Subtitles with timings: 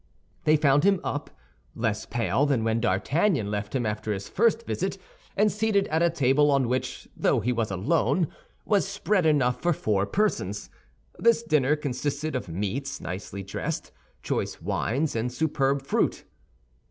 [0.45, 1.29] They found him up,
[1.75, 4.97] less pale than when D'Artagnan left him after his first visit,
[5.37, 8.27] and seated at a table on which, though he was alone,
[8.65, 10.71] was spread enough for four persons.
[11.19, 13.91] This dinner consisted of meats nicely dressed,
[14.23, 16.23] choice wines, and superb fruit.